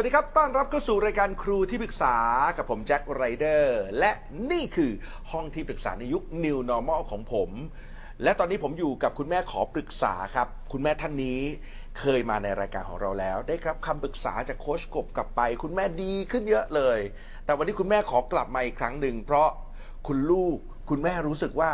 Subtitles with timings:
[0.00, 2.16] สวัสดีครับ ต้อนรับเข้าสู่รายการครูที่ปรึกษา
[2.56, 4.12] กับผมแจ็คไรเดอร์ และ
[4.50, 4.90] นี่คือ
[5.30, 7.50] ห้องที่ปรึกษาในยุค New Normal ของผม
[8.22, 11.40] และตอนนี้ผมอยู่กับคุณแม่ขอปรึกษาครับ คุณแม่ท่านนี้
[11.98, 16.98] เคยมาในรายการของเราแล้ว ได้รับคำปรึกษาจากโค้ชกบกลับไป คุณแม่ดีขึ้นเยอะเลย
[17.44, 19.48] แต่วันนี้คุณแม่ขอกลับมาอีกครั้งหนึ่งเพราะ
[20.06, 20.58] คุณลูก
[20.90, 21.70] คุณแม่รู้สึกว่า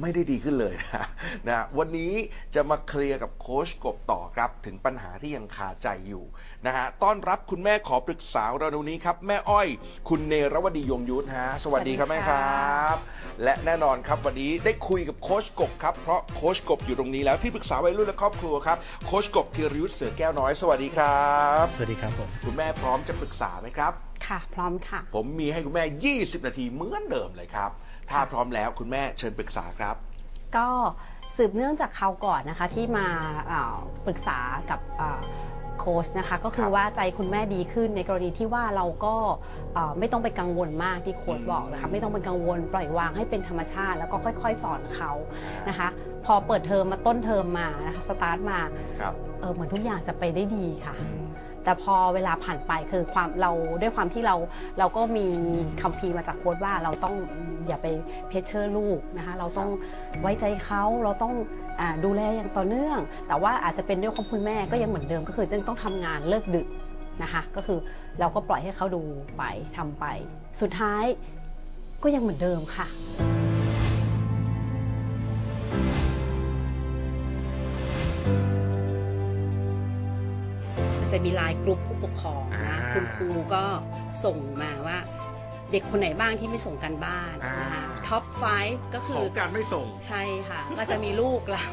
[0.00, 1.06] ไม่ได้ดีขึ้นเลยนะ
[1.48, 2.12] นะวันนี้
[2.54, 6.24] จะมาเคลียร์กับโค้ชกบต่อครับถึงปัญหาที่ยังคาใจอยู่
[6.66, 9.68] นะฮะต้อนรับคุณแม่ขอปรึกษาเราในวันนี้ครับ แม่อ้อย
[10.08, 12.96] คุณเนรวดียงยุทธฮะสวัสดีครับสวัแม่สดีครค่ะับ
[13.44, 21.30] และแน่นอนครับวันนี้ได้คุยกับโค้ชกบครับเพราะโค้ชกบอยู่ตรงนี้แล้วที่ปรึกษาวัยรุ่นและครอบครัวครับโค้ชกบธีรยุทธเสือแก้วน้อยสวัสดีครั
[21.62, 23.92] บ สวัสดีครับผมคุณแม่พร้อมจะปรึกษาไหมครับ
[24.26, 25.84] ค่ะ พร้อมค่ะ ผมมีให้คุณแม่
[26.16, 27.70] 20 นาทีเหมือนเดิมเลยครับ
[28.10, 29.96] ถ้าพร้อมแล้วคุณแม่เชิญปรึกษาครับ
[30.56, 30.68] ก็
[31.36, 33.06] สืบเนื่องจากเขาวก่อนนะคะที่มา
[33.48, 34.38] เอ่อปรึกษา
[34.70, 35.20] กับเอ่อ
[35.78, 39.14] โค้ชนะคะก็คืคอรับว่าใจคุณแม่ดีขึ้นในกรณีที่ว่าเราก็
[39.74, 45.10] เอ่อไม่ต้องไปกังวลมากที่โค้ชอืมบอกนะคะไม่ต้องไปกังวลปล่อยวางให้เป็นธรรมชาติ แล้วก็ค่อย ๆ สอนเขา
[45.68, 45.88] นะคะ
[46.24, 48.60] พอเปิดเทอมมาต้นเทอมมานะคะสตาร์ทมา
[49.00, 50.94] ครับเออเหมือนทุกอย่างจะไปได้ดีค่ะ
[51.64, 54.36] แต่พอเวลาผ่านไปคือความเราด้วยความที่เรา
[54.78, 55.26] เราก็มี
[55.82, 57.14] คัมภีร์มาจากโค้ชว่าเราต้อง
[57.66, 57.86] อย่าไป
[58.28, 59.70] pressure ลูกนะคะเราต้อง
[60.20, 61.34] ไว้ใจเขาเราต้อง
[61.80, 66.66] อดูแลอย่างต่อเนื่อง แต่ว่าอาจจะเป็นด้วยความคุณแม่ก็ยังเหมือนเดิมก็คือต้องทำงานเลิกดึก
[67.22, 67.78] นะคะก็คือ
[68.20, 69.02] เราก็ปล่อยให้เขาดู
[69.36, 69.42] ไป
[69.76, 70.04] ทำไป
[70.60, 71.04] สุดท้าย
[72.02, 72.86] ก็ยังเหมือนเดิมค่ะ
[81.24, 83.64] มีไลน์กลุ่มผู้ปกครองนะอ่าคุณครูก็
[84.24, 84.98] ส่งมาว่า
[85.72, 88.24] เด็กคนไหนบ้างที่ไม่ส่งกันบ้านอ่านะคะท็อป
[88.58, 91.66] 5ก็คืขอองการไม่ส่งใช่ค่ะ ก็จะมีลูกเรา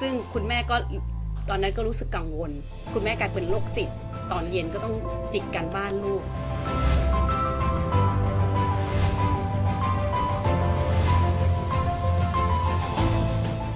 [0.00, 0.76] ซึ่งคุณแม่ก็
[1.50, 2.50] ตอนนั้นก็รู้สึกกังวล
[2.94, 3.88] คุณแม่กลายเป็นโรคจิต
[4.32, 4.94] ตอนเย็นก็ต้อง
[5.32, 6.22] จิกกันบ้านลูก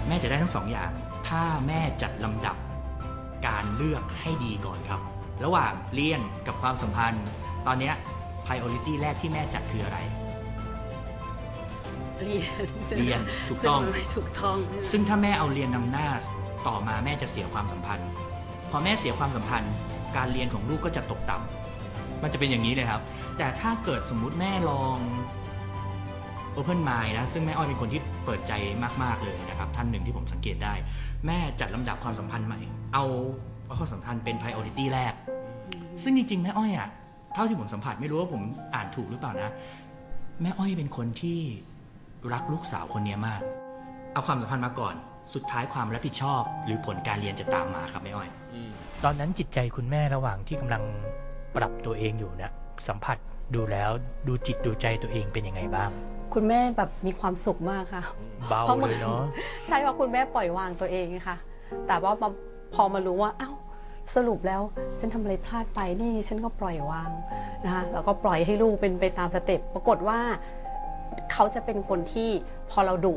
[0.06, 0.90] แม่จะได้ทั้งสองอย่าง
[1.28, 2.67] ถ้าแม่จัดลำดับการ
[3.78, 5.00] เลือกให้ดีก่อนครับ
[5.44, 7.24] ระหว่างเรียนกับความสัมพันธ์
[7.66, 7.94] ตอนเนี้ย
[8.46, 9.98] priority แรกที่แม่จัดคืออะไร
[12.24, 12.66] เรียน
[12.98, 14.56] เรียนถูกต้องซึ่มันไม่ถูกต้อง
[14.90, 16.08] ซึ่งถ้าแม่เอาเรียนนำหน้า
[16.68, 18.08] ต่อมาแม่จะเสียความสัมพันธ์
[18.70, 19.72] พอแม่เสียความสัมพันธ์
[20.16, 23.02] การเรียนของลูกก็จะตกต่ำมันจะเป็นอย่างนี้เลยครับ
[23.38, 24.98] แต่ถ้าเกิดสมมุติแม่ลอง
[26.56, 28.52] Open Mind นะ ซึ่งแม่อ้อยเป็นคนที่เปิดใจ
[29.02, 30.74] มาก ๆ เลยนะครับ ท่านหนึ่งที่ผมสังเกตได้
[31.26, 32.60] แม่จัดลำดับความสัมพันธ์ใหม่
[32.94, 33.04] เอา
[33.68, 35.14] เอาความสัมพันธ์เป็น priority แรก
[36.02, 36.88] ซึ่งจริงๆ แม่อ้อยอะ
[37.34, 38.42] เท่าที่ผมสัมผัสไม่รู้ว่าผม
[38.74, 39.50] อ่านถูกหรือเปล่านะ
[40.42, 41.38] แม่อ้อยเป็นคนที่
[42.32, 43.40] รักลูกสาวคนนี้มาก
[44.12, 44.94] เอาความสัมพันธ์มาก่อน
[45.34, 48.28] สุดท้ายความรับผิดชอบ หรือผลการเรียนจะตามมาครับแม่อ้อย
[49.04, 50.82] ตอนนั้นจิตใจคุณแม่ระหว่างที่กำลัง
[51.56, 52.52] ปรับตัวเองอยู่เนี่ย
[52.88, 53.16] สัมผัส
[53.54, 53.90] ดูแล้ว
[54.28, 55.90] ดูจิตดูใจตัวเองเป็นยังไงบ้าง
[56.34, 58.02] คุณแม่แบบมีความสุขมากค่ะ
[58.48, 59.22] เบาเพราะมันเลยเนาะ
[59.68, 61.36] ใช่ว่าคุณแม่ปล่อยวางตัวเองค่ะ
[61.88, 62.28] แต่ว่าพอ
[62.74, 63.50] พอมารู้ว่าเอ้า
[64.14, 64.62] สรุปแล้ว
[65.00, 67.10] ฉันทำอะไรพลาดไปนี่ฉันก็ปล่อยวาง
[67.64, 70.18] นะคะแล้วก็ปล่อยให้ลูกเป็นไปตามสเต็ปปรากฏว่า
[71.32, 72.30] เขาจะเป็นคนที่
[72.70, 73.14] พอเราดุ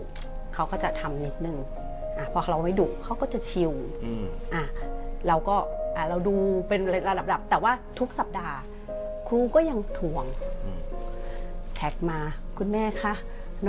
[0.53, 1.57] เขาก็จะทำนิดนึง
[2.17, 3.71] อะพอเราไม่ดุเขาก็จะชิล
[4.05, 4.63] อืมอะ
[5.27, 5.55] เราก็
[5.95, 6.35] อะเราดู
[6.67, 8.57] เป็นระดับๆแต่ว่าทุกสัปดาห์
[9.27, 10.25] ครูก็ยังทวง
[10.65, 10.79] อืม
[11.75, 12.19] แท็กมา
[12.57, 13.13] คุณแม่คะ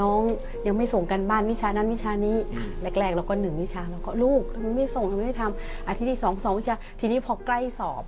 [0.01, 0.21] น้อง
[0.67, 2.69] ยังไม่ส่งกันบ้านวิชานั้นวิชานี้อืม
[3.01, 8.03] แรกๆเราก็หนึ่งวิชาเราก็ลูกทำไมไม่ส่งทำไมไม่ทำอาทิตย์ที่สองสองวิชาทีนี้พอใกล้สอบ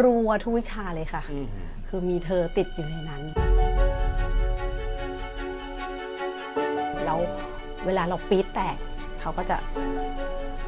[0.00, 1.46] รัวทุกวิชาเลยค่ะอืม
[1.88, 3.22] คือมีเธอติดอยู่ในนั้น
[7.04, 7.18] แล้ว
[7.86, 8.76] เวลาเราปี๊ดแตก
[9.20, 9.56] เขาก็จะ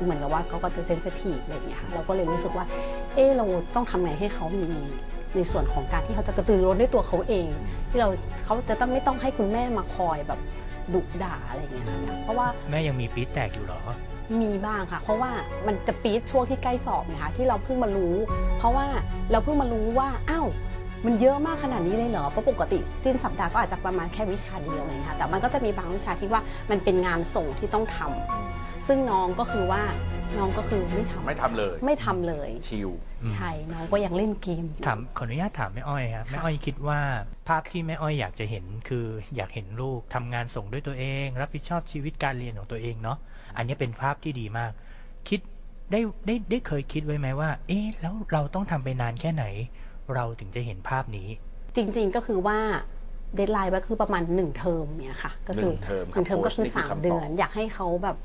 [0.03, 2.65] เหมือนกับว่าเขาก็จะเซนซิทีฟอะไรอย่างเงี้ยค่ะเราก็เลยรู้สึกว่า
[3.15, 4.69] เออเราต้องทำไงให้เขามี
[5.37, 7.49] ในส่วนของการที่เขาจะกระตือรือร้นด้วยตัวเขาเอง
[7.91, 8.09] ที่เรา
[8.45, 10.41] เขาจะต้องไม่ต้องให้คุณแม่มาคอยแบบ
[10.95, 13.81] ดุด่าอะไรอย่างเงี้ยค่ะเพราะว่าแม่ยังมีปี๊ดแตกอยู่เหรอ
[14.43, 15.31] มีบ้างค่ะ เพราะว่า
[15.67, 18.15] มันจะปี๊ดช่วงที่ใกล้สอบนะคะที่เราเพิ่งมารู้
[18.59, 18.87] เพราะว่า
[19.33, 20.47] เราเพิ่งมารู้ว่าอ้าว
[21.07, 26.41] มันเยอะมากขนาดนี้เลยเหรอ เพราะปกติสิ้นสัปดาห์ก็อาจจะประมาณแค่วิชาเดียวเลยค่ะ แต่มันก็จะมีบางวิชาที่ว่า
[26.71, 28.48] มันเป็นงานส่งที่ต้องทำ
[28.89, 29.83] ซึ่งน้องก็คือว่า
[30.39, 32.91] น้องก็คือไม่ทำไม่ทำเลย ไม่ทำเลย ชิล
[33.33, 37.01] ใช่น้องก็ยังเล่นเกมอยู่ ถามขออนุญาตถามแม่อ้อยครับแม่อ้อยคิดว่า
[37.49, 39.07] ภาพที่แม่อ้อยอยากจะเห็นคือ
[39.37, 43.19] อยากเห็นลูกทำงานส่งด้วยตัวเอง รับผิดชอบชีวิตการเรียนของตัวเองเนาะ
[43.57, 44.73] อันนี้เป็นภาพที่ดีมาก
[45.29, 45.41] คิด
[45.93, 49.45] ได้ได้ได้เคยคิดไว้ไหมว่า เอ๊ะแล้วเราต้องทำไปนานแค่ไหน
[50.15, 51.29] เราถึงจะเห็นภาพนี้
[51.77, 52.59] จริงๆก็คือว่า
[53.37, 58.17] deadline ก็คือประมาณหนึ่งเทอมเนี่ยค่ะ ก็คืหนึ่งเทอมหนึ่งเทอมครับก็คือโค้ชนี่คือสามคำตอบเดือน อยากให้เขาแบบ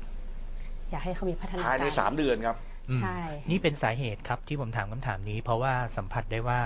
[0.90, 2.56] อยากให้เขามีพัฒนาการภายใน3เดือนครับ
[2.90, 3.18] อืมใช่
[3.50, 6.60] นี่เป็นสาเหตุครับที่ผมถามคำถามนี้ เพราะว่าสัมผัสได้ว่า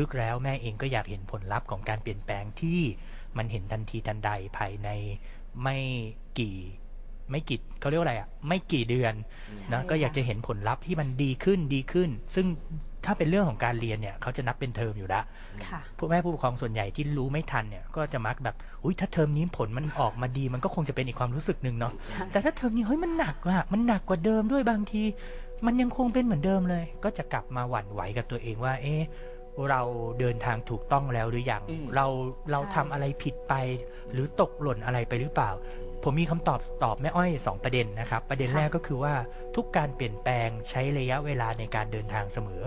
[0.00, 2.80] ลึกๆแล้วแม่เองก็อยากเห็นผลลัพธ์ของการเปลี่ยนแปลงที่
[3.36, 4.88] มันเห็นทันทีทันใดภายใน
[5.62, 5.78] ไม่
[6.38, 6.56] กี่
[7.30, 9.14] ไม่กี่เขาเรียกว่าอะไรอะไม่กี่เดือน
[9.58, 12.46] ใช่นะก็อยากจะเห็นผลลัพธ์ที่มันดีขึ้นดีขึ้น ซึ่ง
[13.04, 15.24] ถ้าเป็นเรื่องของการเรียนเนี่ยเขาจะนับเป็นเทอมอยู่แล้ว
[15.66, 25.02] ค่ะ ผู้แม่ผู้ปกครองส่วนใหญ่ที่รู้ไม่ทันเนี่ยก็จะมักแบบอุ้ยถ้าเทอมนี้ผลมันออกมาดีมันก็คงจะเป็นอีกความรู้สึกหนึ่งเนาะใช่ แต่ถ้าเทอมนี้เฮ้ยมันหนักอะมันหนักกว่าเดิมด้วยบางที
[25.66, 29.02] มันยังคงเป็นเหมือนเดิมเลย ก็จะกลับมาหวั่นไหวกับตัวเองว่า เอ๊ะ
[29.70, 29.82] เรา
[30.20, 32.06] เดินทางถูกต้องแล้วหรือยังอืม เรา
[32.52, 33.54] เราทำอะไรผิดไป
[34.12, 35.50] หรือตกหล่นอะไรไปหรือเปล่า
[36.02, 39.14] ผมมีคำตอบตอบแม่อ้อยสองประเด็นนะครับ ประเด็นค่ะ แรกก็คือว่า
[39.56, 42.62] ทุกการเปลี่ยนแปลงใช้ระยะเวลาในการเดินทางเสมอ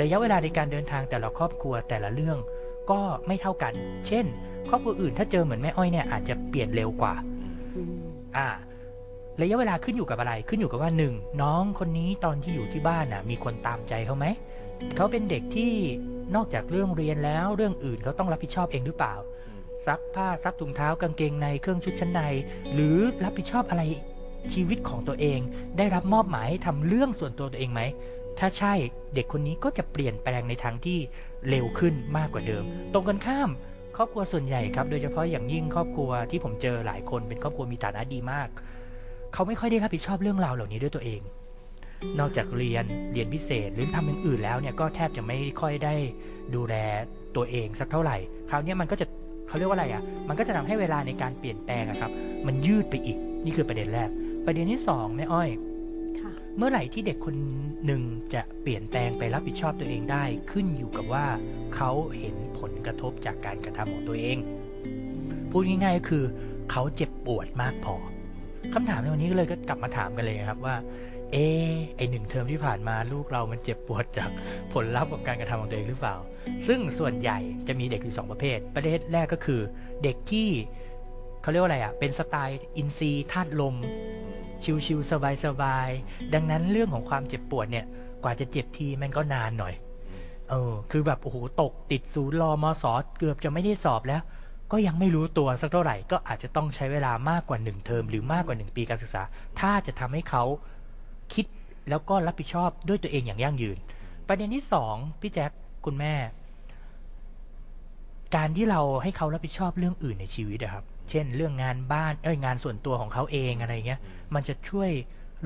[0.00, 2.38] ระยะเวลาในการเดินทางแต่ละครอบครัวแต่ละเรื่อง
[2.90, 3.72] ก็ไม่เท่ากัน
[4.06, 4.24] เช่น
[4.68, 7.14] ครอบครัวอื่นถ้าเจอเหมือนแม่อ้อยเนี่ยอาจจะเปลี่ยนเร็วกว่า
[8.36, 8.48] อ่า
[9.42, 14.26] ระยะเวลาขึ้นอยู่กับอะไร ขึ้นอยู่กับว่าหนึ่งน้องคนนี้ตอนที่อยู่ที่บ้านน่ะ มีคนตามใจเขาไหม
[14.96, 15.72] เขาเป็นเด็กที่
[16.34, 19.14] นอกจากเรื่องเรียนแล้วเรื่องอื่นเขาต้องรับผิดชอบเองหรือเปล่า
[19.86, 22.20] ซักผ้าซักถุงเท้ากางเกงในเครื่องชุดชั้นใน
[22.74, 23.82] หรือรับผิดชอบอะไร
[24.54, 25.40] ชีวิตของตัวเอง
[25.78, 27.82] ได้รับมอบหมายให้ทำเรื่องส่วนตัวตัวเองไหม
[28.38, 28.74] ถ้าใช่
[29.14, 30.98] เด็กคนนี้ก็จะเปลี่ยนแปลงในทางที่
[31.48, 33.50] เร็วขึ้นมากกว่าเดิม ตรงกันข้าม
[33.96, 38.48] ครอบครัวส่วนใหญ่ครับ โดยเฉพาะอย่างยิ่งครอบครัวที่ผมเจอหลายคนเป็นครอบครัวมีฐานะดีมาก
[39.32, 41.20] เขาไม่ค่อยได้รับผิดชอบเรื่องราวเหล่านี้ด้วยตัวเอง
[42.18, 45.94] นอกจากเรียนเรียนพิเศษหรือทำอย่างอื่นแล้วเนี่ยก็แทบจะไม่ค่อยได้
[46.54, 46.74] ดูแล
[47.36, 48.16] ตัวเองสักเท่าไหร่
[48.50, 49.06] คราวนี้มันก็จะ
[49.48, 52.10] เขาเรียกว่าอะไรอะ มันก็จะทำให้เวลาในการเปลี่ยนแปลงอะครับ
[52.46, 54.10] มันยืดไปอีก นี่คือประเด็นแรก
[54.46, 55.48] ประเด็นที่สองแม่อ้อย
[56.20, 57.36] ค่ะ เมื่อไหร่ที่เด็กคน
[57.86, 58.02] หนึ่ง
[58.34, 61.26] จะเปลี่ยนแปลงไปรับผิดชอบตัวเองได้ ขึ้นอยู่กับว่า
[61.74, 64.38] เขาเห็นผลกระทบจากการกระทำของตัวเอง
[65.50, 66.24] พูดง่ายๆก็คือ
[66.70, 67.94] เขาเจ็บปวดมากพอ
[68.74, 70.76] คำถามในวันนี้ก็เลยก็กลับมาถามกันเลยครับว่า
[71.32, 71.36] เอ
[71.70, 74.30] อไอหนึ่งเทอมที่ผ่านมาลูกเรามันเจ็บปวดจาก
[74.72, 76.16] ผลลัพธ์ของการกระทำของตัวเองหรือเปล่า
[76.66, 77.38] ซึ่งส่วนใหญ่
[77.68, 79.60] จะมีเด็กอยู่สองประเภท ประเภทแรกก็คือ
[80.02, 80.48] เด็กที่
[81.42, 83.76] เขาเรียกว่าอะไรอะเป็นสไตล์อินซีธาตุลม
[84.64, 85.10] ชิวๆ
[85.44, 87.86] สบายๆ ดังนั้นเรื่องของความเจ็บปวดเนี่ย
[88.22, 89.74] กว่าจะเจ็บทีแมันก็นานหน่อย
[90.50, 94.22] เออ คือแบบโอ้โหตกติดศูนย์รอมสอเกือบจะไม่ได้สอบแล้ว
[94.72, 99.22] ก็ยังไม่รู้ตัวสักเท่าไหร่ ก็อาจจะต้องใช้เวลามากกว่าหนึ่งเทอมหรือมากกว่าหนึ่งปีการศึกษา
[99.60, 100.44] ถ้าจะทำให้เขา
[101.34, 101.46] คิด
[101.90, 103.78] แล้วก็รับผิดชอบด้วยตัวเองอย่างยั่งยืน
[104.28, 105.50] ประเด็นที่สองพี่แจ๊ค
[105.84, 106.14] คุณแม่
[108.36, 114.00] การที่เราให้เขารับผิดชอบเรื่องอื่นในชีวิตอะครับ เช่นเรื่องงานบ้านเอ้ยงานส่วนตัวของเขาเองอะไรเงี้ย
[114.34, 114.90] มันจะช่วย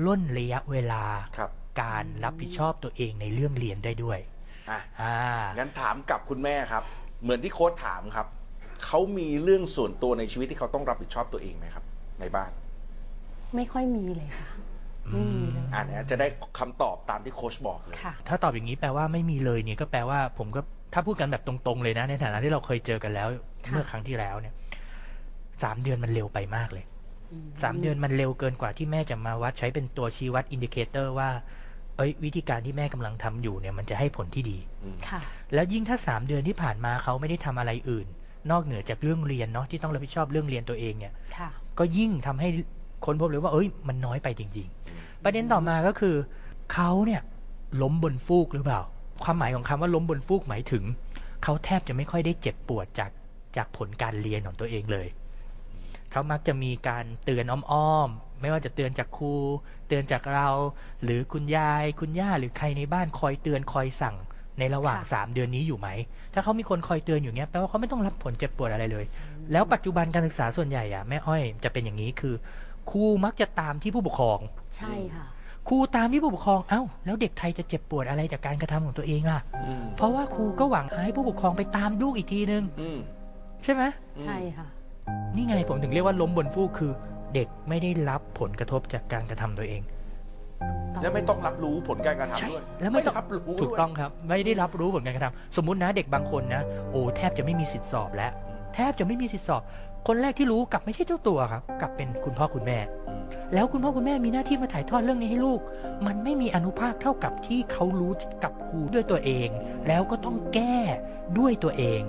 [0.07, 1.03] ล่นระยะเวลา
[1.37, 1.49] ครับ
[1.81, 4.19] การรับผิดชอบตัวเองในเรื่องเรียนได้ด้วย
[4.69, 5.15] อะอ่า
[5.57, 6.83] งั้นถามกับคุณแม่ครับ
[7.23, 8.27] เหมือนที่โค้ชถามครับ
[8.85, 11.83] เขามีเรื่องส่วนตัวในชีวิตที่เขาต้องรับผิดชอบตัวเองไหมครับ
[12.19, 12.51] ในบ้าน
[13.55, 14.47] ไม่ค่อยมีเลยค่ะ
[15.11, 16.27] ไม่มีเลยอ่าเนี่ยจะได้
[16.59, 20.61] คำตอบตามที่โค้ชบอกเลยค่ะถ้าตอบอย่างนี้แปลว่าไม่มีเลยเนี่ยก็แปลว่าผมก็
[20.93, 23.27] ถ้าพูดกันแบบตรงๆเลยนะ ในฐานะที่เราเคยเจอกันแล้ว
[23.65, 24.53] ค่ะเมื่อครั้งที่แล้วเนี่ย
[25.63, 26.85] สามเดือนมันเร็วไปมากเลย
[27.63, 31.29] สามเดือนมันเร็วเกินกว่าที่แม่จะมาวัดใช้เป็นตัวชี้วัด indicator ว่า
[31.97, 34.57] เอ้ยวิธีการที่แม่กำลังทำอยู่เนี่ยมันจะให้ผลที่ดี
[35.09, 35.21] ค่ะ
[35.53, 38.07] แล้วยิ่งถ้าสามเดือนที่ผ่านมาเขาไม่ได้ทำอะไรอื่น
[38.51, 42.49] นอกเหนือจากเรื่องเรียนเนาะที่ต้องรับผิดชอบเรื่องเรียนตัวเองเนี่ยค่ะก็ยิ่งทำให้
[43.05, 46.15] คนพบเลยว่า เอ้ย มันน้อยไปจริง ๆ ประเด็นต่อมาก็คือ
[46.73, 47.21] เขาเนี่ย
[47.81, 48.81] ล้มบนฟูกหรือเปล่า
[49.23, 50.83] ความหมายของคำว่าล้มบนฟูกหมายถึง
[51.43, 53.11] เขาแทบจะไม่ค่อยได้เจ็บปวดจาก
[53.57, 55.07] จากผลการเรียนของตัวเองเลย
[56.13, 59.35] เขามักจะมีการเตือนอ้อมๆ ไม่ว่าจะเตือนจากครู
[59.87, 60.49] เตือนจากเรา
[61.03, 64.15] หรือคุณยาย คุณย่า หรือใครในบ้านคอยเตือนคอยสั่ง
[64.59, 65.89] ในระหว่างค่ะสามเดือนนี้อยู่ไหม
[66.33, 69.05] ถ้าเขามีคนคอยเตือนอยู่เนี้ยแปลว่าเขาไม่ต้องรับผลเจ็บปวดอะไรเลย
[69.51, 72.35] แล้วปัจจุบันการศึกษาส่วนใหญ่อะแม่อ้อยจะเป็นอย่างนี้คือ
[72.91, 74.39] ครูมักจะตามที่ผู้ปกครอง
[74.77, 75.25] ใช่ค่ะ
[75.69, 82.99] ครูตามที่ผู้ปกครอง เอ้า แล้วเด็กไทยจะเจ็บปวดอะไรจากการกระทำของตัวเองล่ะอืมเพราะว่าครูก็หวังให้ผู้ปกครองไปตามลูกอีกทีนึงอืม
[83.63, 83.83] ใช่ไหม
[84.23, 84.67] ใช่ค่ะ
[85.35, 86.91] นี่ไงผมถึงเรียกว่าล้มบนฟูกคือ
[87.33, 89.81] เด็กไม่ได้รับผลกระทบจากการกระทำตัวเอง
[91.01, 98.31] และไม่ต้องรับรู้ผลการกระใช่ทำด้วยแล้วไม่ต้องรับรู้ถูกด้วยต้องครับ ไม่ได้รับรู้ผลการกระทำสมมุตินะเด็กบางคนนะโอ้แทบจะไม่มีสิทธิสอบแล้ว
[98.75, 99.61] แทบจะไม่มีสิทธิสอบ
[100.07, 102.79] คนแรกที่รู้กลับไม่ใช่เจ้าตัวครับกลับเป็นคุณพ่อคุณแม่
[103.09, 105.59] อืมแล้วคุณพ่อคุณแม่มีหน้าที่มาถ่ายทอดเรื่องนี้ให้ลูก
[106.05, 108.11] มันไม่มีอนุภาคเท่ากับที่เขารู้
[108.43, 109.49] กับครูด้วยตัวเอง
[109.87, 110.77] แล้วก็ต้องแก้
[111.37, 112.01] ด้วยตัวเอง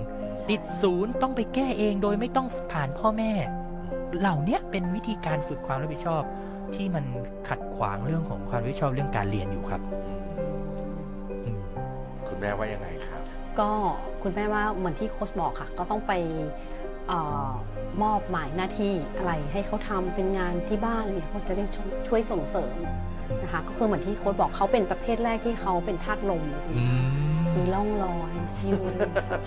[0.49, 3.31] ติดศูนย์ต้องไปแก้เองโดยไม่ต้องผ่านพ่อแม่
[4.19, 6.23] เหล่าเนี้ยเป็นวิธีการฝึกความรับผิดชอบ
[6.75, 7.05] ที่มัน
[7.47, 9.81] ขัดขวางเรื่องของความรับผิดชอบเรื่องการเรียนอยู่ครับ
[11.45, 11.61] อืม
[12.27, 13.23] คุณแม่ว่ายังไงครับ
[13.59, 13.69] ก็
[14.23, 16.13] คุณแม่ว่าเหมือนที่โค้ชบอกค่ะ ก็ต้องไป
[17.07, 17.13] เอ
[17.47, 17.51] อ
[18.03, 22.75] มอบหมายหน้าที่อะไรให้เขาทำเป็นงานที่บ้านอะไรเนี่ยเขาจะได้ช่วยช่วยส่งเสริม
[23.41, 28.79] นะคะก็คือเหมือนที่โค้ชบอกเขาเป็นประเภทแรกที่เขาเป็นธาตุลมจริงอืๆมคือล่องลอยชิว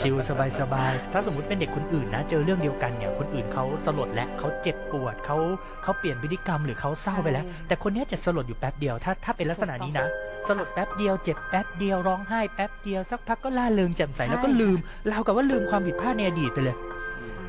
[0.01, 5.37] ชิลสบายสบายๆถ้าสมมุติเป็นเด็กคนอื่นนะ เจอเรื่องเดียวกันเนี่ยคนอื่นเขาสลดและเขาเจ็บปวดเขา
[5.83, 10.07] เขาเปลี่ยนพฤติกรรมหรือเขาเศร้าไปแล้วใช่แต่คนเนี้ยจะสลดอยู่แป๊บเดียว ถ้าถ้าเป็นลักษณะนี้นะ
[10.49, 14.79] สลดแป๊บเดียวเจ็บแป๊บเดียวร้องไห้แป๊บเดียวสักพักก็ล่าเริงแจ่มใสแล้วก็ลืม
[15.11, 16.77] ราวกับว่าลืมความผิดพลาดในอดีตไปเลย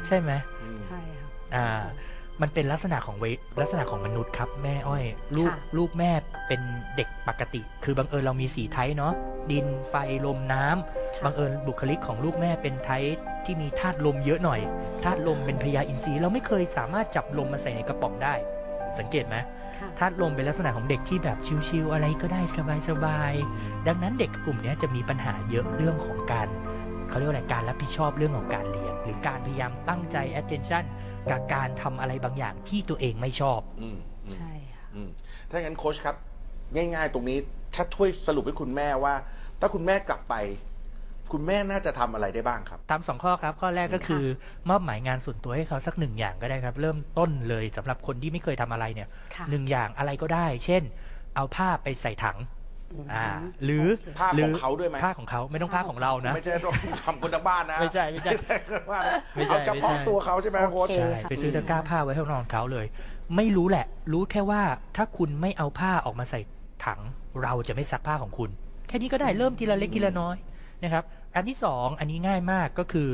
[0.07, 0.31] ใช่ไหม
[0.85, 1.67] ใช่ค่ะอ่า
[2.41, 3.25] มันเป็นลักษณะของเว
[3.61, 5.03] ลักษณะของมนุษย์ครับแม่อ้อย
[5.37, 6.11] ลูกค่ะ ลูกแม่
[6.47, 6.61] เป็น
[6.95, 9.13] เด็กปกติ คือบังเอิญเรามีสีไทป์เนาะ
[9.51, 14.59] ดินไฟลมน้ำค่ะบังเอิญบุคลิกของลูกแม่เป็นไทป์ที่มีธาตุลมเยอะหน่อย
[15.03, 18.33] ธาตุลมเป็นพญาอินทรีย์เราไม่เคยสามารถจับลมมาใส่ในกระป๋องได้
[18.99, 19.35] สังเกตไหม
[19.79, 22.41] ค่ะ ธาตุลมเป็นลักษณะของเด็กที่แบบชิวๆอะไรก็ได้
[22.89, 26.47] สบายๆ ดังนั้นเด็กกลุ่มเนี้ยจะมีปัญหาเยอะเรื่องของการ
[27.09, 30.83] เขาเรียกว่าอะไรการรับผิดชอบเรื่องของการเรียน หรือการพยายามตั้งใจ attention
[31.31, 35.09] กับการทำอะไรบางอย่างที่ตัวเองไม่ชอบ อืมอืมใช่ค่ะ อืม
[35.49, 36.15] ถ้างั้นโค้ชครับ
[36.75, 37.37] ง่าย ๆ ตรงนี้
[37.75, 39.13] ถ้าช่วยสรุปให้คุณแม่ว่า
[39.59, 40.35] ถ้าคุณแม่กลับไป
[41.31, 44.23] คุณแม่น่าจะทำอะไรได้บ้างครับทำสองข้อครับ ข้อแรกก็คือ
[44.69, 50.83] มอบหมายงานส่วนตัวให้เขาสักหนึ่งอย่างก็ได้ครับ เริ่มต้นเลยสำหรับคนที่ไม่เคยทำอะไรเนี่ยค่ะ หนึ่งอย่างอะไรก็ได้ เช่น
[51.35, 52.37] เอาผ้าไปใส่ถัง
[53.13, 53.27] อ่า
[53.65, 58.31] หรือโอเคผ้าหรืของเขาด้วยไหมผ้าของเขาไม่ต้องผ้าของเรานะ ไม่ใช่ต้องทำคนทั้งบ้านนะไม่ใช่ไม่ใช่
[58.69, 62.85] คนทั้งบ้านนะไม่ใช่เอาเฉพาะไม่ใช่ตัวเขาใช่ไหมโค้ชโอเคใช่ค่ะไปซื้อตะกร้าผ้าไว้ให้นอนเขาเลย
[63.35, 64.61] ไม่รู้แหละ รู้แค่ว่า
[64.95, 66.39] ถ้าคุณไม่เอาผ้าออกมาใส่
[66.85, 66.99] ถัง
[67.43, 68.49] เราจะไม่ซักผ้าของคุณ
[68.87, 70.35] แค่นี้ก็ได้เริ่มทีละเล็กทีละน้อย
[70.83, 71.03] นะครับ
[71.35, 73.09] อันที่สองอันนี้ง่ายมากก็คือ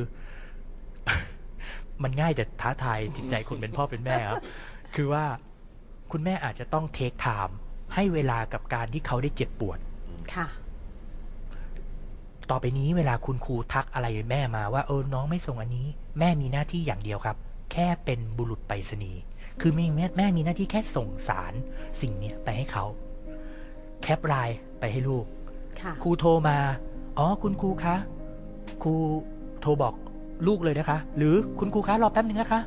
[2.04, 4.42] มันง่ายแต่ท้าทายจิตใจคนเป็นพ่อเป็นแม่ครับ
[4.96, 5.26] คือว่า
[6.12, 7.58] คุณแม่อาจจะต้องเทคไทม์
[7.94, 9.80] ให้เวลากับการที่เขาได้เจ็บปวด
[10.34, 10.48] ค่ะ
[12.50, 15.88] ต่อไปนี้เวลาคุณครูทักอะไรแม่มาว่าเออน้องไม่ส่งอันนี้
[16.20, 17.38] แม่มีหน้าที่อย่างเดียวครับ
[17.72, 19.22] แค่เป็นบุรุษไปรษณีย์
[19.62, 21.54] คือแม่แม่แม่มีหน้าที่แค่ส่งสาร
[22.02, 22.86] สิ่งเนี้ยไปให้เขา
[24.02, 25.26] แคปไลน์ไปให้ลูก
[25.82, 26.58] ค่ะครูโทรมา
[27.18, 27.96] อ๋อคุณครูคะ
[28.84, 28.94] ครู
[29.62, 29.94] โทรบอก
[30.48, 32.62] ลูกเลยนะคะ หรือคุณครูคะรอแป๊บนึงนะคะ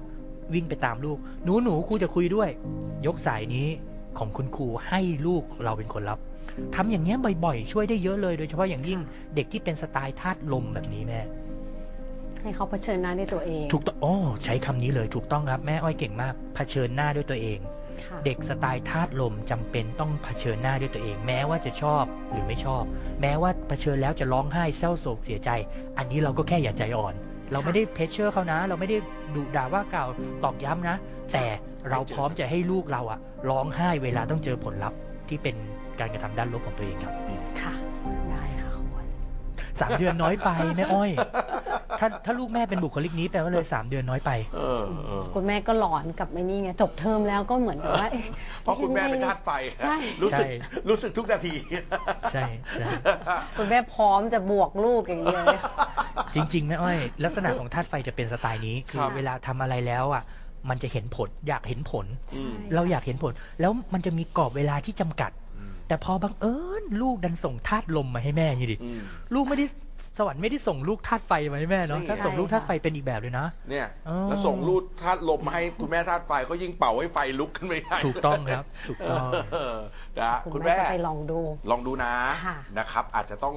[0.54, 2.48] วิ่งไปตามลูก หนูหนูครูจะคุยด้วย
[3.06, 3.68] ยกสายนี้
[4.18, 6.18] ของคุณครูให้ลูกเราเป็นคนรับ
[6.75, 9.00] ทำอย่างเงี้ยบ่อยๆ ช่วยได้เยอะเลยโดยเฉพาะอย่างยิ่ง
[9.34, 11.20] เด็กที่เป็นสไตล์ธาตุลมแบบนี้แม่
[12.42, 17.58] ให้เขาเผชิญหน้าด้วยตัวเอง ถูกต้องโอ้ใช้คำนี้เลยถูกต้องครับแม่อ้อยเก่งมากเผชิญหน้าด้วยตัวเอง
[18.02, 22.82] ค่ะเด็กสไตล์ธาตุลมจำเป็นต้องเผชิญหน้าด้วยตัวเอง แม้ว่าจะชอบหรือไม่ชอบ
[23.20, 25.50] แม้ว่าเผชิญแล้วจะร้องไห้เศร้าโศกเสียใจ
[25.98, 27.14] อันนี้เราก็แค่อย่าใจอ่อน
[27.52, 28.96] เราไม่ได้เพชเชอร์เขานะ เราไม่ได้
[29.34, 30.08] ดุด่าว่ากล่าว
[30.44, 30.96] ตอกย้ำนะ
[31.32, 31.44] แต่
[31.90, 33.18] เราพร้อมจะให้ลูกเราอะ
[33.50, 35.56] ร้องไห้เวลาต้องเจอผลลัพธ์ที่เป็น
[36.00, 37.14] การกระทำด้านลบของตัวเองครับ
[37.61, 37.75] ค่ะ
[38.30, 39.06] ได้ค่ะโค้ช
[39.80, 41.11] สามเดือนน้อยไปแม่อ้อย
[42.00, 48.23] ถ้าถ้าลูกแม่เป็นบุคลิกนี้แปลว่าเลยสามเดือนน้อยไปเออเออคุณแม่ก็หลอนกับไอ้นี่ไงจบเทอมแล้วก็เหมือนกับว่าอ๊
[48.62, 49.50] เพราะคุณแม่เป็นธาตุไฟ
[49.85, 50.49] ใช่รู้สึกใช่
[50.88, 51.54] รู้สึกทุกนาที
[52.32, 52.44] ใช่
[52.78, 52.87] ใช่
[53.58, 55.61] คุณแม่พร้อมจะบวกลูกอย่างเดียวเลย
[56.35, 60.23] จริงๆแม่อ้อย ลักษณะของธาตุไฟจะเป็นสไตล์นี้คือครับเวลาทำอะไรแล้วอะ
[60.69, 65.31] มันจะเห็นผลอยากเห็นผลใช่เราอยากเห็นผล แล้วมันจะมีกรอบเวลาที่จำกัด
[65.88, 69.00] แต่พอบังเอิญลูกดันส่งธาตุลมมาให้แม่อย่างนี้ดิอืม
[69.35, 69.67] ลูกไม่ได้
[70.19, 79.77] สวรรค์ไม่ได้ส่งลูกธาตุไฟมาให้แม่เนาะนี่ถ้าส่งลูกธาตุไฟเป็นอีกแบบเลยนะเนี่ยอ๋อแล้วส่งรูดธาตุลมมาให้คุณแม่ธาตุไฟก็ยิ่งเป่าให้ไฟลุกขึ้นไปใหญ่ถูกต้องครับถูกต้องเออ
[80.21, 82.12] นะคุคุณณแม่แม่จะไปลองดูลองดูนะ
[82.47, 83.57] ค่ะนะครับ อาจจะต้อง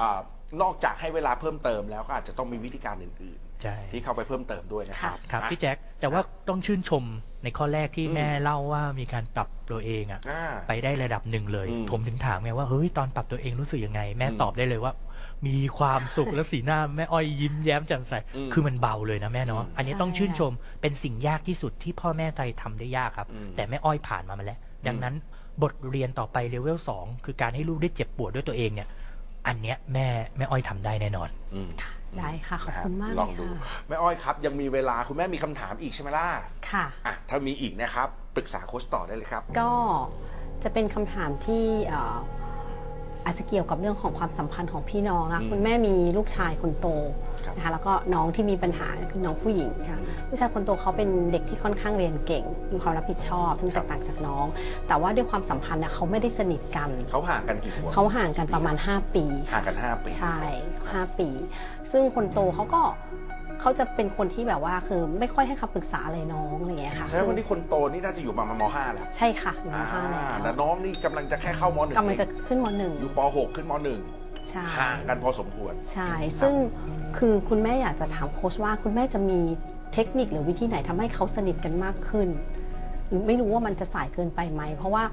[0.00, 0.18] อา
[0.62, 7.04] นอกจากให้เวลาเพิ่มเติมแล้วก็อาจจะต้องมีวิธีการอื่น ใช่ๆที่เข้าไปเพิ่มเติมด้วยนะครับครับนะพี่แจ็คแต่ว่าต้องชื่นชม
[7.44, 14.92] ในข้อแรกที่อืมแม่เล่าว่ามีการปรับตัวเองอะอ่าไปได้ระดับหนึ่งเลยอืมผมถึงถามไงว่าเฮ้ยตอนปรับตัวเองรู้สึกยังไง แม่อืมตอบได้เลยว่า
[15.46, 25.14] มีความสุขและสีหน้าแม่อ้อยยิ้มแย้มแจ่มใสอืมคือมันเบาเลยนะแม่เนาะอืมอันนี้ใช่ต้องชื่นชมเป็นสิ่งยากที่สุดที่พ่อแม่ไทยทำได้ยากครับอืมแต่แม่อ้อยผ่านมามาแล้ว ดังนั้น
[25.62, 28.88] บทเรียนต่อไปเลเวลสองคือการให้ลูกได้เจ็บปวดด้วยตัวเองเนี่ย
[29.46, 31.70] อันเนี้ยแม่แม่อ้อยทำได้แน่นอนอืม
[32.18, 36.28] ได้ค่ะ ขอบคุณมากลเลองยดูค่ะแม่อ้อยครับ ยังมีเวลาคุณแม่มีคำถามอีกใช่ไหมล่ะ
[36.70, 39.72] ค่ะอะ ถ้ามีอีกนะครับ ปรึกษาโค้ชต่อได้เลยครับ ก็
[40.62, 46.86] จะเป็นคำถามที่เอ่ออาจจะเกี่ยวกับเรื่องของความสัมพันธ์ของพี่น้องนะอืมคุณแม่มีลูกชายคนโต
[47.44, 49.98] ครับนะคะแล้วก็น้องที่มีปัญหาคือน้องผู้หญิงค่ะ
[50.28, 54.46] ลูกชายคนโตเขาเป็นเด็กที่ค่อนข้างเรียนเก่ง มีความรับผิดชอบซึ่งครัแตบกต่างจากน้อง
[54.88, 60.38] แต่ว่าด้วยความสัมพันธ์นะเขาไม่ได้สนิทกันเขาห่างกันกี่ขวบเขาห่างกันประมาณ 5 ปี ห่างกันห้าปี ใช่
[60.80, 61.28] 5 ปี
[61.92, 62.82] ซึ่งคนโตเขาก็
[63.60, 74.00] เขาจะเป็นคนที่แบบว่าคือไม่ค่อยให้คำปรึกษาอะไรน้องอะไรอย่างเงี้ยค่ะแสดงว่าที่คนโตนี่น่าจะอยู่ประมาณมห้าแล้วใช่ค่ะอยู่มอ่าห้าแต่แล้วน้องนี่กำลังจะแค่เข้ามหนึ่งกำลังจะเอขึ้นมหนึ่งอยู่ปหกขึ้นมหนึ่ง
[74.50, 76.54] ใช่ห่างกันพอสมควร ใช่ซึ่ง
[77.18, 79.40] คือคุณแม่อยากจะถามโค้ชว่าคุณแม่จะมี
[79.94, 82.28] เทคนิคหรือวิธีไหนทำให้เขาสนิทกันมากขึ้น
[83.08, 85.04] หรือไม่รู้ว่ามันจะสายเกินไปไหม เพราะว่า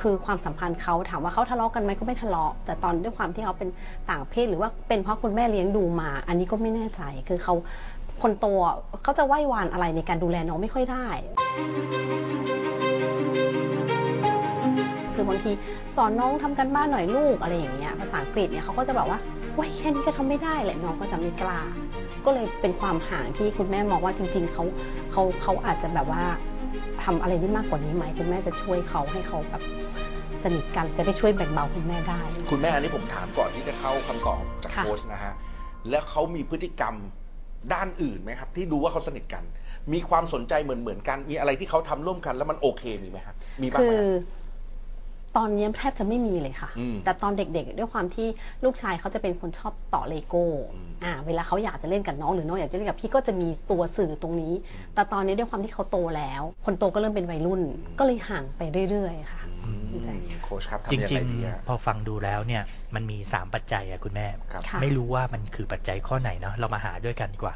[0.00, 3.68] คือความสัมพันธ์เขาถามว่าเขาทะเลาะกันไหมก็ไม่ทะเลาะ แต่ตอนด้วยความที่เขาเป็น
[4.10, 7.54] ต่างเพศหรือว่าเป็นเพราะคุณแม่เลี้ยงดูมา อันนี้ก็ไม่แน่ใจคือเขา
[8.22, 8.46] คนโต
[9.02, 11.06] เขาจะไหว้วานอะไรในการดูแลน้องไม่ค่อยได้
[15.14, 15.52] คือบางที
[15.96, 19.18] สอนน้องทำกันบ้านหน่อยลูกอะไรอย่างเงี้ยภาษาอังกฤษเนี่ยเขาก็จะแบบว่า
[19.58, 21.60] ว้ยแค่นี้ก็ทำไม่ได้แหละน้องก็จะไม่กล้า
[22.24, 24.64] ก็เลยเป็นความห่างที่คุณแม่มองว่าจริง ๆเขา
[25.10, 26.22] เขาเขาอาจจะแบบว่า
[27.04, 29.62] ทำอะไรได้มากกว่านี้ไหมคุณแม่จะช่วยเขาให้เขาแบบ
[30.44, 35.34] สนิทกันจะได้ช่วยแบ่งเบาคุณแม่ได้ คุณแม่อันนี้ผมถามก่อนที่จะเข้าคำตอบจากค่ะโค้ชนะฮะ
[35.90, 36.94] แล้วเขามีพฤติกรรม
[37.74, 39.44] ด้านอื่นไหมครับ ที่ดูว่าเขาสนิทกัน
[39.92, 44.06] มีความสนใจเหมือนเหมือนๆกัน มีอะไรที่เขาทำร่วมกัน แล้วมันโอเคมีไหมครับมีบ้างคืไหมอฮะ
[45.36, 48.28] ตอนนี้แทบจะไม่มีเลยค่ะอืมแต่ตอนเด็กๆ ด้วยความที่
[48.64, 50.44] ลูกชายเขาจะเป็นคนชอบต่อเลโก้
[51.04, 54.52] อ่าเวลาเขาอยากจะเล่นกับน้องหรือน้องอยากจะเล่นกับพี่ก็จะมีตัวสื่อตรงนี้
[54.94, 57.60] แต่ตอนนี้ด้วยความที่เขาโตแล้ว คนโตก็เริ่มเป็นวัยรุ่น
[57.98, 59.42] ก็เลยห่างไปเรื่อยๆ ค่ะ
[60.04, 62.62] ใช่โค้ชครับจทำยังริไงงดีฮะๆพอฟังดูแล้วเนี่ย
[62.94, 67.54] มันมี 3 ปัจจัยอะคุณแม่ครับค่ะไม่รู้ว่ามันคือปัจจัยข้อไหนเนาะเรามาหาด้วยกันดีกว่า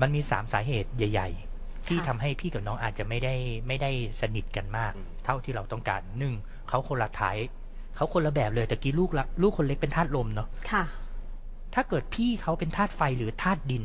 [0.00, 3.34] มันมี 3 สาเหตุใหญ่ ๆ ที่ค่ะทำให้พี่กับน้องอาจจะไม่ได้
[3.66, 6.34] ไม่ได้สนิทกันมากอืมเท่าที่เราต้องการหนึ่ง
[6.72, 7.52] เขาคนละไทป์
[7.96, 10.84] เขาคนละแบบเลยแต่กี้ลูกละลูกคนเล็กเป็นธาตุลมเนาะค่ะ
[11.74, 13.84] ถ้าเกิดพี่เขาเป็นธาตุไฟหรือธาตุดิน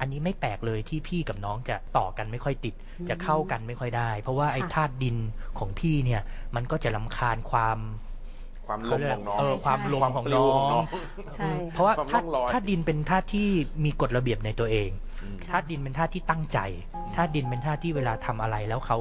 [0.00, 2.74] อันนี้ไม่แปลกเลยที่พี่กับน้องจะต่อกันไม่ค่อยติด
[3.08, 5.16] จะเข้ากันไม่ค่อยได้ เพราะว่าไอ้ค่ะธาตุดิน
[5.58, 6.20] ของพี่เนี่ย
[6.54, 7.78] มันก็จะลำคาญความ
[8.66, 10.84] ความลมของน้องเออความลมความของปลิน้วอของน้องง
[11.36, 13.48] ใช่เพราะว่าความธาร่ตุองรอยธาตุดินเป็นธาตุที่
[13.84, 15.07] มีกฎระเบียบในตัวเองอืม
[15.50, 16.58] ธาตุดินเป็นธาตุที่ตั้งใจ
[17.14, 18.96] ธาตุดินเป็นธาตุที่เวลาทำอะไรแล้วเขา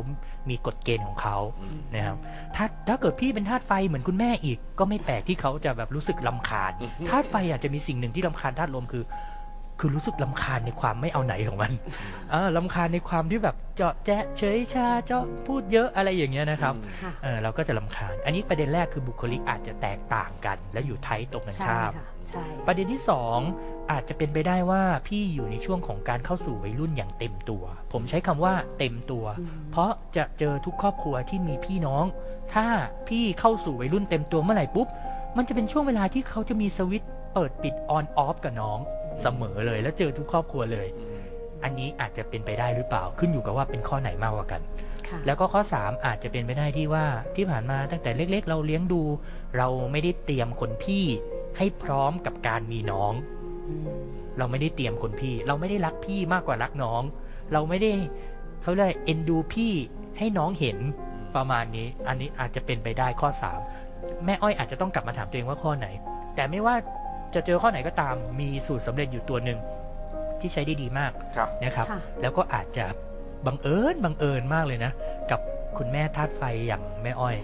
[0.50, 2.18] มีกฎเกณฑ์ของเขาอืมนะครับ
[2.56, 6.72] ถ้าถ้าเกิดพี่เป็นธาตุไฟเหมือนคุณแม่อีก ก็ไม่แปลกที่เขาจะแบบรู้สึกลำคาญ
[7.10, 9.04] ธาตุไฟอาจจะมีสิ่งหนึ่งที่ลำคาญธาตุลมคือ
[9.80, 11.72] คือรู้สึกลำคาญในความไม่เอาไหนของมัน
[12.32, 23.40] เออลำคาญในความที่แบบเจาะแจ๊ะเฉยชาเจาะพูดเยอะอะไรอย่างเงี้ยนะครับค่ะเออเราก็จะลำคาญ อันนี้ประเด็นแรกคือบุคลิกอาจจะแตกต่างกัน และอยู่ไทยตรงกันใช่ข้าม ค่ะใช่ประเด็นที่สอง
[23.92, 27.64] อาจจะเป็นไปได้ว่าพี่อยู่ในช่วงของการเข้าสู่วัยรุ่นอย่างเต็มตัว
[27.94, 32.06] ผมใช้คำว่าเต็มตัว อืมเพราะจะเจอทุกครอบครัวที่มีพี่น้อง
[32.54, 32.68] ถ้า
[33.10, 34.88] พี่เข้าสู่วัยรุ่นเต็มตัวเมื่อไหร่ปุ๊บ
[35.38, 38.80] มันจะเป็นช่วงเวลาที่เขาจะมีสวิตช์เปิดปิดออนออฟกับน้อง
[39.22, 41.22] เสมอเลย แล้วเจอทุกครอบครัวเลยอืม
[41.64, 44.62] อันนี้อาจจะเป็นไปได้หรือเปล่าขึ้นอยู่กับว่าเป็นข้อไหนมากกว่ากัน
[45.08, 49.02] ค่ะแล้วก็ข้อ 3 อาจจะเป็นไปได้ที่ว่าที่ผ่านมาตั้งแต่เล็ก ๆ เราเลี้ยงดู
[49.58, 51.06] เราไม่ได้เตรียมคนพี่
[51.58, 53.14] ให้พร้อมกับการมีน้อง
[53.68, 53.88] อืม
[54.38, 57.02] เราไม่ได้เตรียมคนพี่ เราไม่ได้รักพี่มากกว่ารักน้อง
[57.54, 57.92] เราไม่ได้
[58.62, 59.74] เขาเรียกเอ็นดูพี่
[60.18, 60.78] ให้น้องเห็น
[61.36, 63.30] ประมาณนี้ อันนี้อาจจะเป็นไปได้ข้อ
[63.76, 65.88] 3 แม่อ้อยอาจจะต้องกลับมาถามตัวเองว่าข้อไหน
[66.36, 66.76] แต่ไม่ว่า
[67.36, 69.60] จะเจอข้อไหนก็ตามมีสูตรสำเร็จอยู่ตัวหนึ่ง
[70.40, 72.86] ที่ใช้ได้ดีมากครับนะครับค่ะแล้วก็อาจจะ
[73.46, 74.92] บังเอิญบังเอิญมากเลยนะ
[75.32, 75.40] กับ
[75.78, 77.36] คุณแม่ธาตุไฟอย่างแม่อ้อย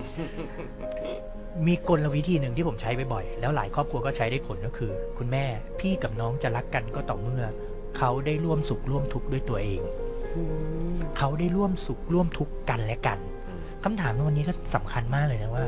[1.67, 5.45] มีกลวิธีหนึ่งที่ผมใช้บ่อยๆแล้วหลายครอบครัวก็ใช้ได้ผลก็คือ คุณแม่
[5.79, 7.43] พี่กับน้องจะรักกันก็ต่อเมื่อ
[7.97, 9.81] เขาได้ร่วมสุขร่วมทุกข์ด้วยตัวเอง
[10.35, 10.41] อื
[10.93, 15.65] มเขาได้ร่วมสุขร่วมทุกข์กันและกันอืมคำถามในวันนี้ก็สำคัญมากเลยนะว่า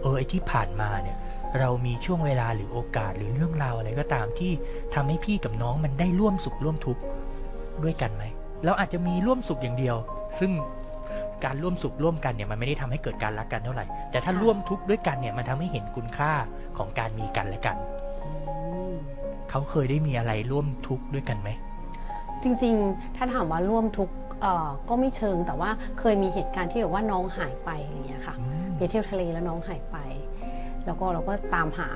[0.00, 1.16] เออไอที่ผ่านมาเนี่ย
[1.60, 4.52] เรามีช่วงเวลาหรือโอกาสหรือเรื่องราวอะไรก็ตามที่
[4.94, 7.02] ทำให้พี่กับน้องมันได้ร่วมสุขร่วมทุกข์
[7.84, 8.24] ด้วยกันไหม
[8.64, 9.96] เราอาจจะมีร่วมสุขอย่างเดียว
[10.38, 10.50] ซึ่ง
[11.44, 16.32] การร่วมสุขร่วมกันเนี่ยมันไม่ได้ทำให้เกิดการรักกันเท่าไหร่ แต่ถ้าค่ะร่วมทุกข์ด้วยกันเนี่ยมันทำให้เห็นคุณค่า
[16.78, 17.76] ของการมีกันและกัน
[18.24, 18.30] อื
[18.92, 18.94] ม
[19.50, 21.48] เขาเคยได้มีอะไรร่วมทุกข์ด้วยกันไหม
[22.42, 29.96] จริงๆ ถ้าถามว่าร่วมทุกข์เอ่อก็ไม่เชิงแต่ว่าเคยมีเหตุการณ์ที่แบบว่าน้องหายไปอะไรอย่างเงี้ยค่ะอืมไปเที่ยวทะเลแล้วน้องหายไป
[30.86, 31.88] แล้วก็เราก็ตามหา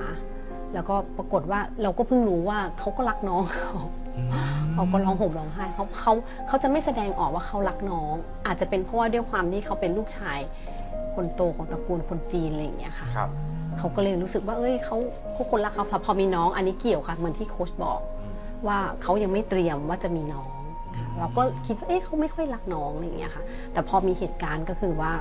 [0.73, 3.73] แล้วก็ปรากฏว่าเราก็เพิ่งรู้ว่าเขาก็รักน้องเขา
[4.17, 4.29] อืม
[4.73, 6.13] เขาก็ร้องห่มร้องไห้เขาเขา
[6.47, 8.13] เขาจะไม่แสดงออกว่าเขารักน้อง
[8.45, 10.39] อาจจะเป็นเพราะว่าด้วยความที่เขาเป็นลูกชาย
[11.15, 13.29] คนโตของตระกูลคนจีนอะไรอย่างเงี้ยค่ะครับ
[13.77, 14.97] เขาก็เลยรู้สึกว่า เอ้ยเขา
[15.33, 18.33] เขาคนรักเขาพอมีน้อง อันนี้เกี่ยวค่ะเหมือนที่โค้ชบอกอืม
[18.67, 20.49] ว่าเขายังไม่เตรียมว่าจะมีน้อง
[21.19, 25.11] เราก็คิดว่าเอ๊ะเขาไม่ค่อยรักน้องอะไรอย่างเงี้ยค่ะ แต่พอมีเหตุการณ์ก็คือว่า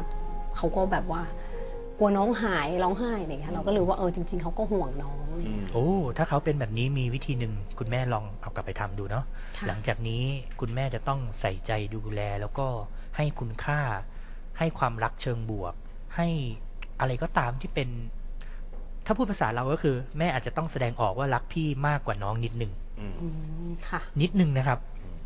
[0.57, 1.23] เขาก็แบบว่า
[2.01, 5.87] กลัวน้องหายร้องไห้อะไรอย่างเงี้ยเราก็รู้ว่าเออจริง ๆเขาก็ห่วงน้องอะไรอย่างอืเงี้ยมโอ้
[6.17, 9.25] ถ้าเขาเป็นแบบนี้มีวิธีหนึ่งคุณแม่ลองเอากลับไปทำดูเนาะ
[9.57, 10.23] ค่ะ หลังจากนี้
[10.61, 12.67] คุณแม่จะต้องใส่ใจดูแลแล้วก็
[13.17, 13.81] ให้คุณค่า
[14.59, 15.75] ให้ความรักเชิงบวก
[16.17, 16.29] ให้
[17.01, 17.89] อะไรก็ตามที่เป็น
[19.07, 23.27] ถ้าพูดภาษาเราก็คือ แม่อาจจะต้องแสดงออกว่ารักพี่มากกว่าน้องนิดหนึ่ง อืม อื
[23.69, 24.79] มค่ะ นิดหนึ่งนะครับ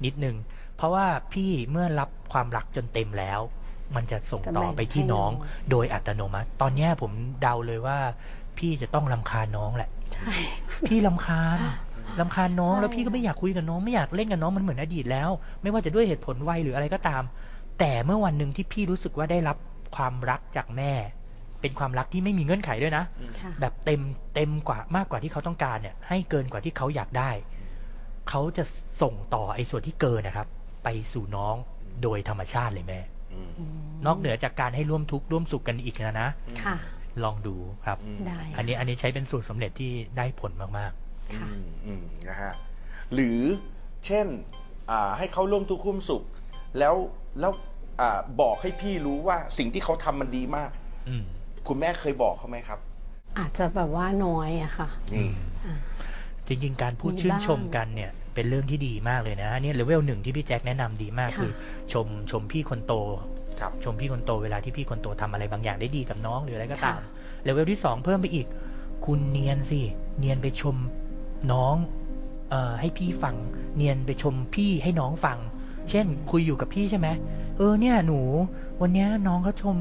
[0.05, 0.37] นิดหนึ่ง
[0.77, 3.41] เพราะว่าพี่เมื่อรับความรักจนเต็มแล้ว
[3.97, 7.99] มันจะส่งต่อไปที่น้องจะแบ่งให้น้องโดยอัตโนมัติ ตอนเนี้ยผมเดาเลยว่า
[8.59, 10.33] พี่จะต้องลำคาญน้องแหละใช่
[10.89, 11.59] พี่ลำคาญ
[12.21, 15.31] ลำคาญน้องใช่แล้วพี่ก็ไม่อยากคุยกับน้องไม่อยากเล่นกับน้องมันเหมือนอดีตแล้ว
[15.63, 17.23] ไม่ว่าจะด้วยเหตุผลวัยหรืออะไรก็ตาม
[17.79, 19.57] แต่เมื่อวันหนึ่งที่พี่รู้สึกว่าได้รับ
[19.97, 20.93] ความรักจากแม่
[21.61, 23.05] เป็นความรักที่ไม่มีเงื่อนไขด้วยนะ
[23.41, 24.01] ค่ะแบบเต็ม
[24.35, 27.31] เต็มกว่ามากกว่าที่เขาต้องการเนี่ย ให้เกินกว่าที่เขาอยากได้
[28.29, 28.65] เขาจะ
[29.03, 30.47] ส่งต่อไอ้ส่วนที่เกินนะครับ
[30.85, 31.55] ไปสู่น้อง
[32.03, 33.14] โดยธรรมชาติเลยแม่อืม
[34.07, 36.29] นอกเหนือจากการให้ร่วมทุกข์ร่วมสุขกันอีกนะนะ
[36.65, 36.77] ค่ะ
[37.25, 40.93] ลองดูครับอืมได้อันนี้อันนี้ใช้เป็นสูตรสำเร็จที่ได้ผลมาก
[41.37, 42.53] ค่ะ อืมอืมนะฮะ
[43.15, 43.41] หรือ
[44.07, 44.27] เช่น
[44.91, 46.23] อ่าให้เขาร่วมทุกข์ร่วมสุข
[46.79, 46.95] แล้ว
[47.41, 47.53] แล้ว
[48.01, 51.25] อ่าบอกให้พี่รู้ว่าสิ่งที่เขาทำมันดีมาก ๆ อืม
[51.69, 52.79] คุณแม่เคยบอกเขาไหมครับ
[53.39, 55.29] อาจจะแบบว่าน้อยอะค่ะ นี่
[56.49, 61.53] จริงๆ การพูดมีชื่นบ้างชมกันเนี่ยเป็นเรื่องที่ดีมากเลยนะเนี่ยเลเวลหนึ่งที่พี่แจ็คแนะนำดีมากค่ะคือ
[61.93, 62.95] ชมชมพี่คนโต
[63.61, 67.01] ครับชมพี่คนโตเวลาที่พี่คนโตทำอะไรบางอย่างได้ดีกับน้องหรืออะไรก็ตาม
[67.45, 68.47] เลเวลที่สองเพิ่มไปอีก
[69.07, 69.81] คุณเนียนสิ
[70.19, 70.77] เนียนไปชม
[71.53, 71.77] น้อง
[72.51, 73.35] เอ่อให้พี่ฟัง
[73.77, 75.39] เนียนไปชมพี่ให้น้องฟัง
[75.91, 77.09] เช่น คุยอยู่กับพี่ใช่ไหม
[77.59, 78.21] เออเนี่ยหนู
[78.81, 79.77] วันเนี้ยน้องเขาชม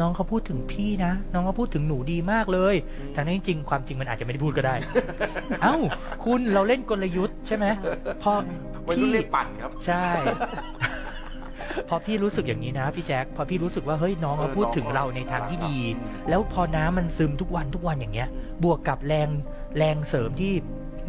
[0.00, 2.74] น้องเขาพูดถึงพี่นะ น้องเขาพูดถึงหนูดีมากเลย
[3.14, 4.74] ทั้งนั้นจริงๆความจริงมันอาจจะไม่ได้พูดก็ได้
[5.62, 5.76] เอ้า
[6.24, 7.66] คุณเราเล่นกลยุทธ์ใช่ไหม
[8.22, 8.32] พอ
[8.86, 10.04] วัยรุ่นพี่เรียกปั่นครับ ใช่
[11.88, 18.28] พอพี่รู้สึกอย่างนี้นะพี่แจ๊คพอพี่รู้สึกว่าเฮ้ยน้องเออเขาพูดถึงน้องเขาเราในทางที่ดีอืมแล้วพอน้ำมันซึมทุกวันทุกวันอย่างเงี้ย
[18.64, 19.28] บวกกับแรง
[19.78, 20.52] แรงเสริมที่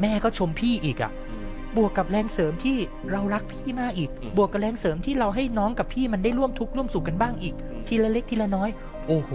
[0.01, 1.32] แม่ก็ชมพี่อีกอะ่ะอืม
[1.77, 2.75] บวกกับแรงเสริมที่
[3.12, 8.69] เรารักพี่มากอีกอืมบวกกับแรงเสริมที่เราให้น้องกับพี่มันได้ร่วมทุกข์ร่วมสุขกันบ้างอีกอืมทีละเล็กทีละน้อย
[9.07, 9.31] โอ้โห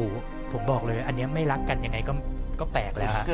[0.52, 2.12] ผมบอกเลย อันเนี้ยไม่รักกันยังไงก็
[2.60, 3.24] ก็แปลกแล้วฮะ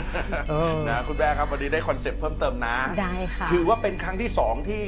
[0.50, 4.82] เออนะคุณแม่ครับวันนี้ได้คอนเซปต์เพิ่มเติมนะ ได้ค่ะ ถือว่าเป็นครั้งที่สองที่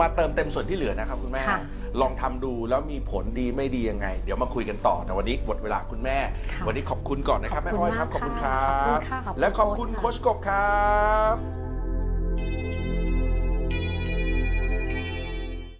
[0.00, 1.60] มาเติมเต็มส่วนที่เหลือนะครับคุณแม่ค่ะ
[2.00, 6.18] ลองทำดูแล้วมีผลดีไม่ดียังไง เดี๋ยวมาคุยกันต่อแต่วันนี้หมดเวลาคุณแม่
[6.52, 10.78] ค่ะวันนี้ขอบคุณก่อนนะครับขอบแม่คุณอ้อยครับมากขอบคุณครัค่ะขอบคุบณค่ะขอบคุณและขอบคุณโค้โค้ชชค่ะกบครั
[11.34, 11.59] บ